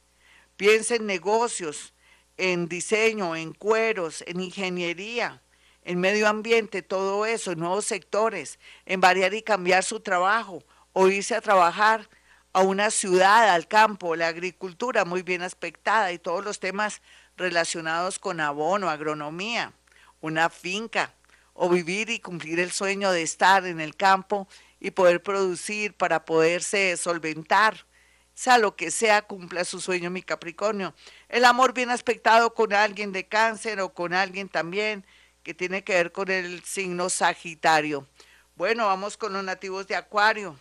piense 0.56 0.98
en 0.98 1.08
negocios, 1.08 1.96
en 2.38 2.68
diseño, 2.68 3.36
en 3.36 3.54
cueros, 3.54 4.24
en 4.28 4.40
ingeniería, 4.40 5.42
en 5.84 6.00
medio 6.00 6.28
ambiente, 6.28 6.84
todo 6.84 7.26
eso, 7.26 7.54
en 7.54 7.58
nuevos 7.58 7.86
sectores, 7.86 8.60
en 8.86 9.02
variar 9.02 9.34
y 9.34 9.42
cambiar 9.42 9.84
su 9.84 10.02
trabajo 10.02 10.64
o 10.94 11.08
irse 11.08 11.34
a 11.34 11.42
trabajar 11.42 12.08
a 12.54 12.62
una 12.62 12.92
ciudad, 12.92 13.50
al 13.50 13.68
campo, 13.68 14.16
la 14.16 14.28
agricultura 14.28 15.06
muy 15.06 15.24
bien 15.24 15.42
aspectada 15.42 16.12
y 16.12 16.20
todos 16.20 16.46
los 16.46 16.60
temas 16.60 17.02
relacionados 17.36 18.20
con 18.20 18.40
abono, 18.40 18.92
agronomía, 18.92 19.74
una 20.20 20.52
finca, 20.52 21.16
o 21.64 21.70
vivir 21.70 22.10
y 22.10 22.18
cumplir 22.18 22.60
el 22.60 22.72
sueño 22.72 23.12
de 23.12 23.22
estar 23.22 23.68
en 23.68 23.80
el 23.80 23.96
campo 23.96 24.48
y 24.80 24.90
poder 24.90 25.22
producir 25.22 25.94
para 25.94 26.26
poderse 26.26 26.98
solventar. 26.98 27.86
Sea 28.34 28.58
lo 28.58 28.76
que 28.76 28.90
sea, 28.90 29.22
cumpla 29.22 29.64
su 29.64 29.80
sueño, 29.80 30.10
mi 30.10 30.24
Capricornio. 30.24 30.96
El 31.30 31.46
amor 31.46 31.76
bien 31.76 31.92
aspectado 31.92 32.56
con 32.56 32.74
alguien 32.74 33.12
de 33.12 33.28
cáncer 33.28 33.80
o 33.80 33.94
con 33.94 34.16
alguien 34.16 34.50
también 34.50 35.06
que 35.44 35.54
tiene 35.54 35.84
que 35.84 35.94
ver 35.94 36.12
con 36.12 36.32
el 36.32 36.64
signo 36.64 37.12
Sagitario. 37.12 38.08
Bueno, 38.56 38.88
vamos 38.88 39.16
con 39.16 39.32
los 39.32 39.44
nativos 39.44 39.86
de 39.86 39.96
Acuario. 39.96 40.60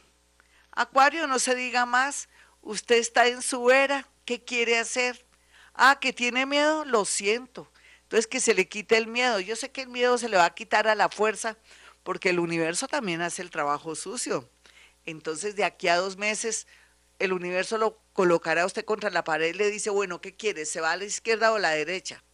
Acuario, 0.70 1.26
no 1.26 1.38
se 1.38 1.54
diga 1.54 1.86
más, 1.86 2.28
usted 2.60 2.96
está 2.96 3.26
en 3.26 3.40
su 3.40 3.70
era, 3.70 4.06
¿qué 4.26 4.44
quiere 4.44 4.78
hacer? 4.78 5.24
Ah, 5.72 5.96
que 5.98 6.12
tiene 6.12 6.44
miedo, 6.44 6.84
lo 6.84 7.06
siento. 7.06 7.72
Entonces 8.10 8.26
que 8.26 8.40
se 8.40 8.54
le 8.54 8.68
quite 8.68 8.96
el 8.96 9.06
miedo. 9.06 9.38
Yo 9.38 9.54
sé 9.54 9.70
que 9.70 9.82
el 9.82 9.88
miedo 9.88 10.18
se 10.18 10.28
le 10.28 10.36
va 10.36 10.46
a 10.46 10.54
quitar 10.54 10.88
a 10.88 10.96
la 10.96 11.08
fuerza 11.08 11.56
porque 12.02 12.30
el 12.30 12.40
universo 12.40 12.88
también 12.88 13.22
hace 13.22 13.40
el 13.40 13.50
trabajo 13.50 13.94
sucio. 13.94 14.50
Entonces 15.04 15.54
de 15.54 15.62
aquí 15.62 15.86
a 15.86 15.96
dos 15.96 16.16
meses 16.16 16.66
el 17.20 17.32
universo 17.32 17.78
lo 17.78 18.00
colocará 18.12 18.62
a 18.62 18.66
usted 18.66 18.84
contra 18.84 19.10
la 19.10 19.22
pared 19.22 19.54
y 19.54 19.58
le 19.58 19.70
dice, 19.70 19.90
bueno, 19.90 20.20
¿qué 20.20 20.34
quiere? 20.34 20.66
¿Se 20.66 20.80
va 20.80 20.92
a 20.92 20.96
la 20.96 21.04
izquierda 21.04 21.52
o 21.52 21.56
a 21.56 21.60
la 21.60 21.70
derecha? 21.70 22.24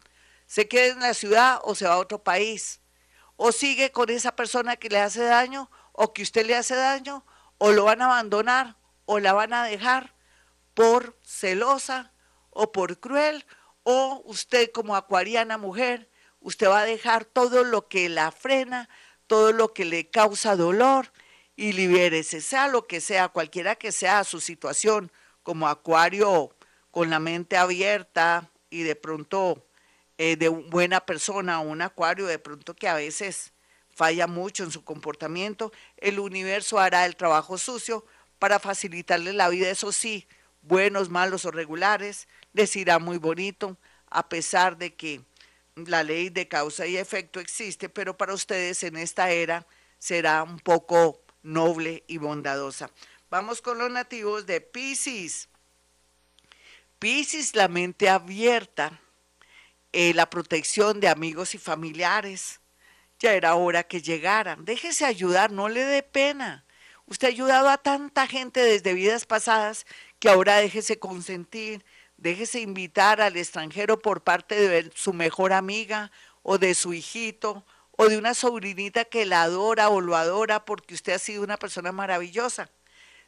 ¿Se 0.47 0.67
queda 0.67 0.87
en 0.87 1.01
la 1.01 1.13
ciudad 1.13 1.61
o 1.65 1.75
se 1.75 1.87
va 1.87 1.95
a 1.95 1.99
otro 1.99 2.23
país? 2.23 2.81
¿O 3.37 3.53
sigue 3.53 3.93
con 3.93 4.09
esa 4.09 4.35
persona 4.35 4.77
que 4.77 4.89
le 4.89 4.99
hace 4.99 5.25
daño 5.25 5.71
o 5.93 6.13
que 6.15 6.23
usted 6.23 6.47
le 6.47 6.55
hace 6.55 6.75
daño? 6.75 7.25
o 7.59 7.73
lo 7.73 7.85
van 7.85 8.03
a 8.03 8.07
abandonar 8.07 8.77
o 9.05 9.19
la 9.19 9.33
van 9.33 9.53
a 9.53 9.65
dejar 9.65 10.15
por 10.75 11.19
celosa 11.23 12.13
o 12.51 12.73
por 12.73 13.01
cruel 13.01 13.47
o 13.89 14.21
usted 14.25 14.73
como 14.73 14.97
acuariana 14.97 15.59
mujer, 15.59 16.11
usted 16.41 16.67
va 16.67 16.81
a 16.81 16.85
dejar 16.85 17.25
todo 17.25 17.63
lo 17.63 17.87
que 17.87 18.09
la 18.09 18.33
frena, 18.33 18.89
todo 19.29 19.53
lo 19.53 19.73
que 19.73 19.85
le 19.85 20.11
causa 20.11 20.57
dolor 20.57 21.13
y 21.55 21.71
libérese, 21.71 22.41
sea 22.41 22.67
lo 22.67 22.89
que 22.89 23.01
sea, 23.01 23.29
cualquiera 23.29 23.77
que 23.77 23.93
sea 23.93 24.25
su 24.25 24.41
situación, 24.41 25.13
como 25.45 25.69
acuario 25.69 26.51
con 26.91 27.11
la 27.11 27.21
mente 27.21 27.57
abierta 27.57 28.51
y 28.71 28.83
de 28.83 28.97
pronto 28.97 29.65
eh, 30.19 30.35
de 30.35 30.49
buena 30.49 31.07
persona, 31.07 31.61
un 31.61 31.81
acuario 31.81 32.27
de 32.27 32.41
pronto 32.41 32.75
que 32.75 32.89
a 32.89 32.95
veces 32.95 33.53
falla 33.95 34.27
mucho 34.27 34.65
en 34.65 34.73
su 34.73 34.83
comportamiento, 34.83 35.73
el 35.97 36.19
universo 36.19 36.81
hará 36.81 37.07
el 37.07 37.15
trabajo 37.15 37.57
sucio 37.57 38.05
para 38.41 38.59
facilitarle 38.59 39.33
la 39.33 39.49
vida, 39.49 39.71
eso 39.71 39.93
sí, 39.93 40.27
buenos, 40.67 41.11
malos 41.11 41.45
o 41.45 41.51
regulares, 41.51 42.29
les 42.53 42.75
irá 42.77 42.99
muy 42.99 43.19
bonito, 43.19 43.79
a 44.11 44.29
pesar 44.29 44.77
de 44.77 44.95
que 44.95 45.23
la 45.75 46.03
ley 46.03 46.31
de 46.31 46.49
causa 46.49 46.87
y 46.87 46.97
efecto 46.97 47.41
existe, 47.41 47.89
pero 47.89 48.17
para 48.17 48.35
ustedes 48.35 48.83
en 48.83 48.97
esta 48.97 49.31
era 49.31 49.67
será 49.99 50.43
un 50.43 50.59
poco 50.59 51.23
noble 51.43 52.05
y 52.07 52.19
bondadosa. 52.19 52.91
Vamos 53.31 53.61
con 53.61 53.79
los 53.79 53.91
nativos 53.91 54.47
de 54.47 54.61
Pisces. 54.61 55.49
Pisces, 56.99 57.55
la 57.55 57.69
mente 57.69 58.09
abierta, 58.09 59.01
eh, 59.93 60.15
la 60.15 60.31
protección 60.31 61.01
de 61.01 61.09
amigos 61.09 61.55
y 61.55 61.59
familiares, 61.59 62.61
ya 63.19 63.35
era 63.35 63.55
hora 63.55 63.83
que 63.83 64.01
llegaran. 64.01 64.65
Déjese 64.65 65.05
ayudar, 65.05 65.51
no 65.53 65.69
le 65.69 65.85
dé 65.85 66.03
pena. 66.03 66.65
Usted 67.07 67.29
ha 67.29 67.31
ayudado 67.31 67.69
a 67.69 67.79
tanta 67.79 68.27
gente 68.27 68.61
desde 68.61 68.95
vidas 68.95 69.27
pasadas 69.27 69.87
que 70.19 70.29
ahora 70.29 70.57
déjese 70.57 70.99
consentir, 70.99 71.85
déjese 72.17 72.61
invitar 72.61 73.21
al 73.21 73.37
extranjero 73.37 73.99
por 73.99 74.23
parte 74.23 74.55
de 74.55 74.91
su 74.95 75.13
mejor 75.13 75.53
amiga 75.53 76.11
o 76.43 76.59
de 76.59 76.75
su 76.75 76.95
hijito 76.95 77.65
o 77.93 78.09
de 78.09 78.19
una 78.19 78.35
sobrinita 78.35 79.05
que 79.05 79.27
la 79.27 79.43
adora 79.43 79.89
o 79.89 80.01
lo 80.01 80.17
adora 80.17 80.65
porque 80.65 80.95
usted 80.95 81.15
ha 81.15 81.19
sido 81.19 81.43
una 81.43 81.57
persona 81.57 81.93
maravillosa. 81.93 82.71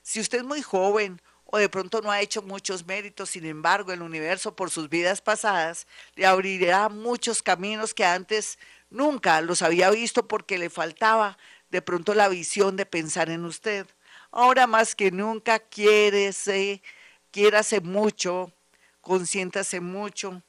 Si 0.02 0.20
usted 0.20 0.38
es 0.38 0.44
muy 0.44 0.62
joven 0.62 1.20
o 1.44 1.58
de 1.58 1.68
pronto 1.68 2.02
no 2.02 2.10
ha 2.10 2.20
hecho 2.20 2.42
muchos 2.42 2.86
méritos, 2.86 3.30
sin 3.30 3.46
embargo 3.46 3.92
el 3.92 4.02
universo 4.02 4.54
por 4.54 4.70
sus 4.70 4.88
vidas 4.88 5.22
pasadas 5.22 5.86
le 6.14 6.26
abrirá 6.26 6.88
muchos 6.88 7.42
caminos 7.42 7.94
que 7.94 8.04
antes 8.04 8.58
Nunca 8.90 9.40
los 9.42 9.62
había 9.62 9.90
visto 9.90 10.26
porque 10.28 10.58
le 10.58 10.70
faltaba 10.70 11.36
de 11.70 11.82
pronto 11.82 12.14
la 12.14 12.28
visión 12.28 12.76
de 12.76 12.86
pensar 12.86 13.28
en 13.28 13.44
usted. 13.44 13.86
Ahora 14.30 14.66
más 14.66 14.94
que 14.94 15.10
nunca 15.10 15.58
quiérese, 15.58 16.82
quiérase 17.30 17.80
mucho, 17.80 18.52
consiéntase 19.00 19.80
mucho, 19.80 20.42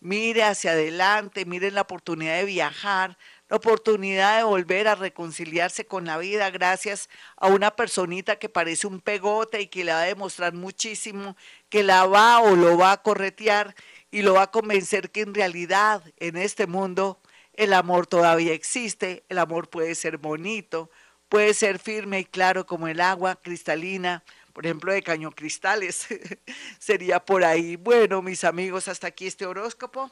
mire 0.00 0.42
hacia 0.42 0.72
adelante, 0.72 1.44
mire 1.44 1.70
la 1.70 1.82
oportunidad 1.82 2.36
de 2.36 2.44
viajar, 2.46 3.18
la 3.48 3.56
oportunidad 3.56 4.38
de 4.38 4.44
volver 4.44 4.88
a 4.88 4.94
reconciliarse 4.94 5.86
con 5.86 6.06
la 6.06 6.16
vida 6.18 6.50
gracias 6.50 7.10
a 7.36 7.48
una 7.48 7.76
personita 7.76 8.36
que 8.36 8.48
parece 8.48 8.86
un 8.86 9.00
pegote 9.00 9.60
y 9.60 9.66
que 9.68 9.84
le 9.84 9.92
va 9.92 10.02
a 10.02 10.06
demostrar 10.06 10.54
muchísimo, 10.54 11.36
que 11.68 11.82
la 11.82 12.06
va 12.06 12.40
o 12.40 12.56
lo 12.56 12.78
va 12.78 12.92
a 12.92 13.02
corretear 13.02 13.74
y 14.10 14.22
lo 14.22 14.34
va 14.34 14.42
a 14.44 14.50
convencer 14.50 15.10
que 15.10 15.20
en 15.20 15.34
realidad 15.34 16.02
en 16.16 16.36
este 16.36 16.66
mundo 16.66 17.20
el 17.52 17.72
amor 17.72 18.06
todavía 18.06 18.52
existe, 18.52 19.24
el 19.28 19.38
amor 19.38 19.68
puede 19.68 19.94
ser 19.94 20.18
bonito, 20.18 20.90
puede 21.28 21.54
ser 21.54 21.78
firme 21.78 22.18
y 22.20 22.24
claro 22.24 22.66
como 22.66 22.88
el 22.88 23.00
agua 23.00 23.36
cristalina, 23.36 24.24
por 24.52 24.66
ejemplo, 24.66 24.92
de 24.92 25.02
caño 25.02 25.30
cristales. 25.32 26.06
Sería 26.78 27.24
por 27.24 27.44
ahí. 27.44 27.76
Bueno, 27.76 28.20
mis 28.22 28.44
amigos, 28.44 28.88
hasta 28.88 29.06
aquí 29.08 29.26
este 29.26 29.46
horóscopo. 29.46 30.10